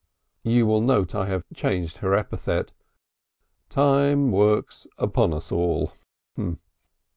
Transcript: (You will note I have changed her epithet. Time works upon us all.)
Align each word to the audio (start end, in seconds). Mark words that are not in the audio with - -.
(You 0.41 0.65
will 0.65 0.81
note 0.81 1.13
I 1.13 1.27
have 1.27 1.43
changed 1.55 1.97
her 1.97 2.15
epithet. 2.15 2.73
Time 3.69 4.31
works 4.31 4.87
upon 4.97 5.31
us 5.31 5.51
all.) 5.51 5.91